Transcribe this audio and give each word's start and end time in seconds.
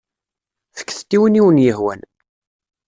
Fket-t 0.77 1.11
i 1.15 1.17
win 1.21 1.39
i 1.39 1.41
wen-yehwan. 1.45 2.01